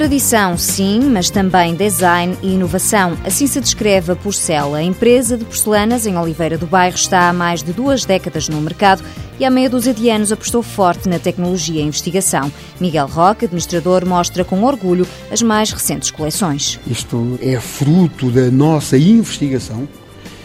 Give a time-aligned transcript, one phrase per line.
[0.00, 3.18] Tradição, sim, mas também design e inovação.
[3.22, 4.74] Assim se descreve a Porcel.
[4.74, 8.62] A empresa de porcelanas em Oliveira do Bairro está há mais de duas décadas no
[8.62, 9.04] mercado
[9.38, 12.50] e há meia dúzia de anos apostou forte na tecnologia e investigação.
[12.80, 16.80] Miguel Roque, administrador, mostra com orgulho as mais recentes coleções.
[16.86, 19.86] Isto é fruto da nossa investigação.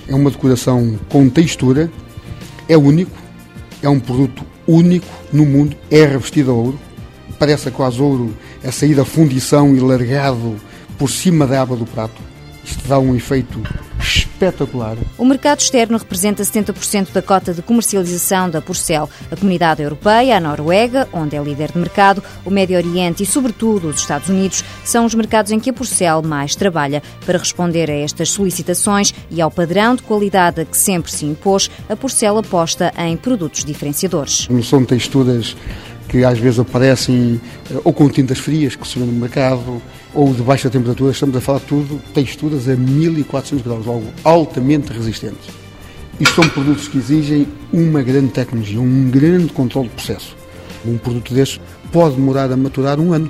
[0.06, 1.90] É uma decoração com textura,
[2.68, 3.18] é único,
[3.82, 6.78] é um produto único no mundo, é revestido a ouro
[7.40, 8.34] parece quase ouro
[8.66, 10.56] a sair da fundição e largado
[10.98, 12.22] por cima da aba do prato.
[12.64, 13.62] Isto dá um efeito
[14.00, 14.98] espetacular.
[15.18, 19.10] O mercado externo representa 70% da cota de comercialização da Porcel.
[19.32, 23.90] A comunidade europeia, a Noruega, onde é líder de mercado, o Médio Oriente e, sobretudo,
[23.90, 27.04] os Estados Unidos são os mercados em que a Porcel mais trabalha.
[27.26, 31.70] Para responder a estas solicitações e ao padrão de qualidade a que sempre se impôs,
[31.88, 34.48] a Porcel aposta em produtos diferenciadores.
[34.50, 35.56] Não são texturas
[36.16, 39.82] que às vezes aparecem eh, ou com tintas frias que se no mercado
[40.14, 44.94] ou de baixa temperatura, estamos a falar de tudo texturas a 1400 graus, algo altamente
[44.94, 45.50] resistentes.
[46.18, 50.38] Isto são produtos que exigem uma grande tecnologia, um grande controle de processo.
[50.86, 51.60] Um produto deste
[51.92, 53.30] pode demorar a maturar um ano.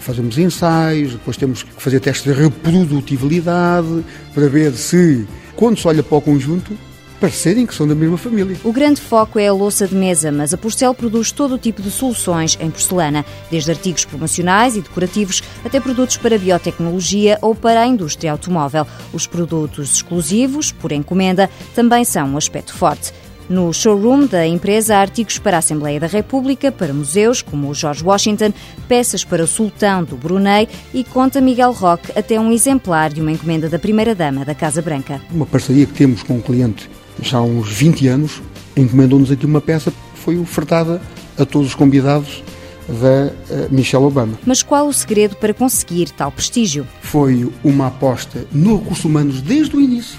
[0.00, 4.04] Fazemos ensaios, depois temos que fazer testes de reprodutibilidade
[4.34, 6.76] para ver se, quando se olha para o conjunto,
[7.20, 8.56] parecerem que são da mesma família.
[8.64, 11.82] O grande foco é a louça de mesa, mas a Porcel produz todo o tipo
[11.82, 17.82] de soluções em porcelana, desde artigos promocionais e decorativos até produtos para biotecnologia ou para
[17.82, 18.86] a indústria automóvel.
[19.12, 23.12] Os produtos exclusivos, por encomenda, também são um aspecto forte.
[23.48, 27.74] No showroom da empresa há artigos para a Assembleia da República, para museus como o
[27.74, 28.52] George Washington,
[28.88, 33.30] peças para o Sultão do Brunei e conta Miguel Roque até um exemplar de uma
[33.30, 35.20] encomenda da primeira-dama da Casa Branca.
[35.30, 38.42] Uma parceria que temos com o cliente já há uns 20 anos,
[38.76, 41.00] encomendou-nos aqui uma peça que foi ofertada
[41.38, 42.42] a todos os convidados
[42.88, 44.38] da eh, Michelle Obama.
[44.46, 46.86] Mas qual o segredo para conseguir tal prestígio?
[47.02, 50.18] Foi uma aposta no recursos humanos desde o início,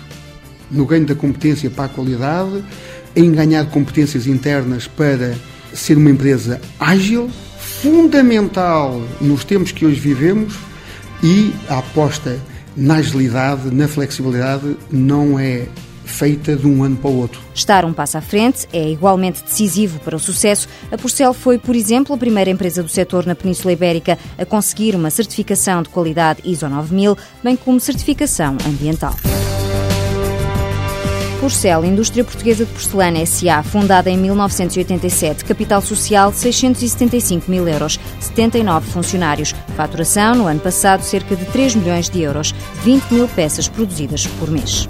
[0.69, 2.63] no ganho da competência para a qualidade,
[3.15, 5.35] em ganhar competências internas para
[5.73, 10.55] ser uma empresa ágil, fundamental nos tempos que hoje vivemos
[11.23, 12.39] e a aposta
[12.75, 15.67] na agilidade, na flexibilidade, não é
[16.07, 17.41] feita de um ano para o outro.
[17.53, 20.67] Estar um passo à frente é igualmente decisivo para o sucesso.
[20.91, 24.95] A Porcel foi, por exemplo, a primeira empresa do setor na Península Ibérica a conseguir
[24.95, 29.15] uma certificação de qualidade ISO 9000, bem como certificação ambiental.
[31.39, 38.89] Porcel, Indústria Portuguesa de Porcelana S.A., fundada em 1987, capital social 675 mil euros, 79
[38.89, 42.53] funcionários, faturação no ano passado cerca de 3 milhões de euros,
[42.83, 44.87] 20 mil peças produzidas por mês.